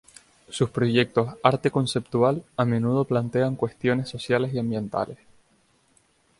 Sus 0.49 0.71
proyectos 0.71 1.35
Arte 1.43 1.69
conceptual 1.69 2.43
a 2.57 2.65
menudo 2.65 3.05
plantean 3.05 3.55
cuestiones 3.55 4.09
sociales 4.09 4.51
y 4.51 4.57
ambientales. 4.57 5.19